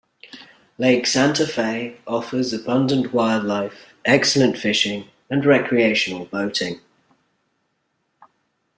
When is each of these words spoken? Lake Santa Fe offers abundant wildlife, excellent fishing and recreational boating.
Lake 0.79 1.05
Santa 1.05 1.45
Fe 1.45 1.95
offers 2.07 2.51
abundant 2.53 3.13
wildlife, 3.13 3.93
excellent 4.03 4.57
fishing 4.57 5.07
and 5.29 5.45
recreational 5.45 6.25
boating. 6.25 6.81